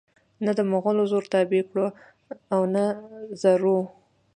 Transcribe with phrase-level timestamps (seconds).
[0.45, 1.77] نه دمغلو زور تابع کړ
[2.53, 2.83] او نه
[3.41, 3.77] زرو